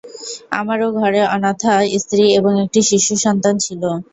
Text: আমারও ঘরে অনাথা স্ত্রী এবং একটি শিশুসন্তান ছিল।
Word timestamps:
আমারও 0.51 0.87
ঘরে 0.99 1.21
অনাথা 1.35 1.71
স্ত্রী 1.95 2.25
এবং 2.39 2.53
একটি 2.63 2.79
শিশুসন্তান 2.89 3.55
ছিল। 3.65 3.81